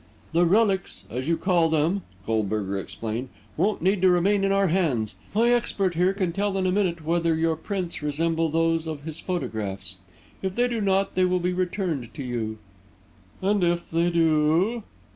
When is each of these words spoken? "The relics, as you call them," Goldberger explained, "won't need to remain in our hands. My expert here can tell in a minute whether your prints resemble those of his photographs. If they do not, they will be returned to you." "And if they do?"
"The 0.33 0.47
relics, 0.47 1.03
as 1.11 1.27
you 1.27 1.37
call 1.37 1.69
them," 1.69 2.01
Goldberger 2.25 2.79
explained, 2.79 3.29
"won't 3.55 3.83
need 3.83 4.01
to 4.01 4.09
remain 4.09 4.43
in 4.43 4.51
our 4.51 4.65
hands. 4.69 5.13
My 5.35 5.51
expert 5.53 5.93
here 5.93 6.11
can 6.11 6.31
tell 6.31 6.57
in 6.57 6.65
a 6.65 6.71
minute 6.71 7.05
whether 7.05 7.35
your 7.35 7.55
prints 7.55 8.01
resemble 8.01 8.49
those 8.49 8.87
of 8.87 9.03
his 9.03 9.19
photographs. 9.19 9.97
If 10.41 10.55
they 10.55 10.67
do 10.67 10.81
not, 10.81 11.13
they 11.13 11.25
will 11.25 11.39
be 11.39 11.53
returned 11.53 12.15
to 12.15 12.23
you." 12.23 12.57
"And 13.43 13.63
if 13.63 13.91
they 13.91 14.09
do?" 14.09 14.81